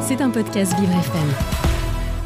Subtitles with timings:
[0.00, 1.58] C'est un podcast Vivre FM.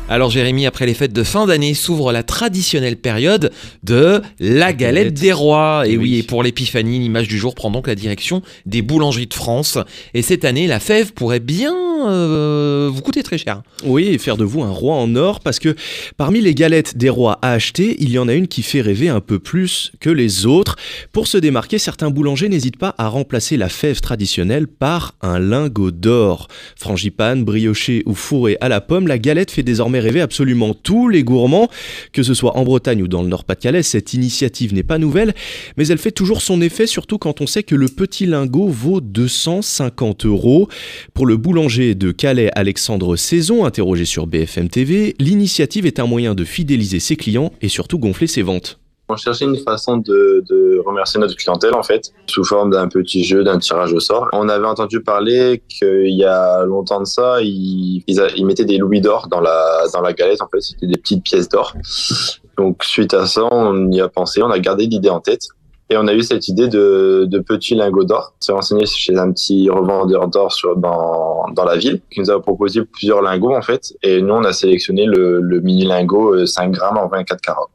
[0.09, 3.51] Alors Jérémy, après les fêtes de fin d'année, s'ouvre la traditionnelle période
[3.83, 5.83] de la galette des rois.
[5.87, 9.35] Et oui, et pour l'épiphanie, l'image du jour prend donc la direction des boulangeries de
[9.35, 9.79] France.
[10.15, 11.75] Et cette année, la fève pourrait bien
[12.09, 13.63] euh, vous coûter très cher.
[13.85, 15.75] Oui, faire de vous un roi en or, parce que
[16.17, 19.09] parmi les galettes des rois à acheter, il y en a une qui fait rêver
[19.09, 20.77] un peu plus que les autres.
[21.13, 25.91] Pour se démarquer, certains boulangers n'hésitent pas à remplacer la fève traditionnelle par un lingot
[25.91, 26.49] d'or.
[26.77, 31.25] Frangipane, brioché ou fourré à la pomme, la galette fait désormais rêver absolument tous les
[31.25, 31.69] gourmands,
[32.13, 33.83] que ce soit en Bretagne ou dans le Nord-Pas-de-Calais.
[33.83, 35.35] Cette initiative n'est pas nouvelle,
[35.77, 39.01] mais elle fait toujours son effet, surtout quand on sait que le petit lingot vaut
[39.01, 40.69] 250 euros.
[41.15, 46.35] Pour le boulanger de Calais, Alexandre Saison, interrogé sur BFM TV, l'initiative est un moyen
[46.35, 48.79] de fidéliser ses clients et surtout gonfler ses ventes.
[49.09, 53.45] On cherchait une façon de, remercier notre clientèle, en fait, sous forme d'un petit jeu,
[53.45, 54.29] d'un tirage au sort.
[54.33, 58.03] On avait entendu parler qu'il y a longtemps de ça, ils,
[58.45, 61.49] mettaient des louis d'or dans la, dans la galette, en fait, c'était des petites pièces
[61.49, 61.75] d'or.
[62.59, 65.49] Donc, suite à ça, on y a pensé, on a gardé l'idée en tête.
[65.93, 68.33] Et on a eu cette idée de, petits lingots d'or.
[68.41, 72.41] On s'est renseigné chez un petit revendeur d'or dans, dans la ville qui nous a
[72.41, 73.93] proposé plusieurs lingots en fait.
[74.03, 77.69] Et nous, on a sélectionné le, le mini lingot 5 euh, grammes en 24 carats.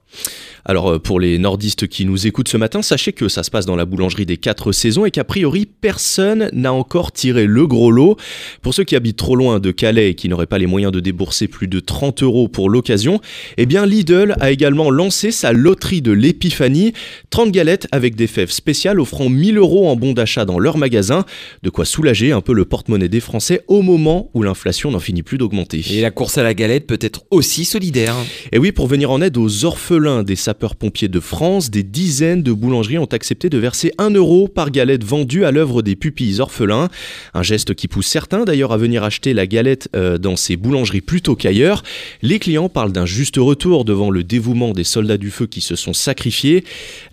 [0.70, 3.66] Alors euh, pour les nordistes qui nous écoutent ce matin, sachez que ça se passe
[3.66, 7.90] dans la boulangerie des quatre saisons et qu'a priori personne n'a encore tiré le gros
[7.90, 8.18] lot.
[8.62, 11.00] Pour ceux qui habitent trop loin de Calais et qui n'auraient pas les moyens de
[11.00, 13.22] débourser plus de 30 euros pour l'occasion,
[13.56, 16.92] eh bien Lidl a également lancé sa loterie de l'épiphanie,
[17.30, 21.23] 30 galettes avec des fèves spéciales offrant 1000 euros en bon d'achat dans leur magasin,
[21.64, 25.23] de quoi soulager un peu le porte-monnaie des Français au moment où l'inflation n'en finit
[25.23, 25.82] plus d'augmenter.
[25.92, 28.16] Et la course à la galette peut être aussi solidaire.
[28.52, 32.42] Et oui, pour venir en aide aux orphelins des sapeurs sapeurs-pompiers de France, des dizaines
[32.42, 36.40] de boulangeries ont accepté de verser 1 euro par galette vendue à l'œuvre des pupilles
[36.40, 36.90] orphelins.
[37.36, 41.02] Un geste qui pousse certains d'ailleurs à venir acheter la galette euh, dans ces boulangeries
[41.02, 41.84] plutôt qu'ailleurs.
[42.24, 45.76] Les clients parlent d'un juste retour devant le dévouement des soldats du feu qui se
[45.76, 46.64] sont sacrifiés.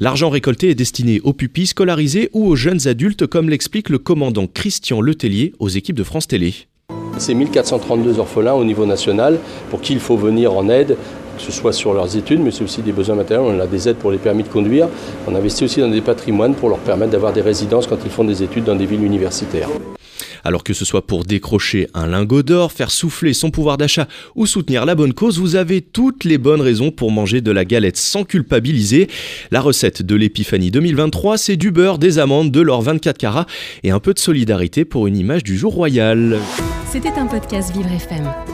[0.00, 4.46] L'argent récolté est destiné aux pupilles scolarisées ou aux jeunes adultes, comme l'explique le commandant
[4.46, 6.54] Christian Letellier aux équipes de France Télé.
[7.18, 9.38] C'est 1432 orphelins au niveau national
[9.70, 10.96] pour qui il faut venir en aide
[11.36, 13.46] que ce soit sur leurs études, mais c'est aussi des besoins matériels.
[13.46, 14.88] On a des aides pour les permis de conduire.
[15.26, 18.24] On investit aussi dans des patrimoines pour leur permettre d'avoir des résidences quand ils font
[18.24, 19.68] des études dans des villes universitaires.
[20.44, 24.06] Alors que ce soit pour décrocher un lingot d'or, faire souffler son pouvoir d'achat
[24.36, 27.64] ou soutenir la bonne cause, vous avez toutes les bonnes raisons pour manger de la
[27.64, 29.08] galette sans culpabiliser.
[29.50, 33.46] La recette de l'épiphanie 2023, c'est du beurre, des amandes, de l'or 24 carats
[33.82, 36.38] et un peu de solidarité pour une image du jour royal.
[36.90, 38.53] C'était un podcast Vivre FM.